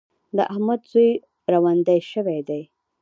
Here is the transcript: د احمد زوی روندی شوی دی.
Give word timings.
د 0.37 0.39
احمد 0.53 0.81
زوی 0.91 1.09
روندی 1.53 1.99
شوی 2.11 2.39
دی. 2.47 2.61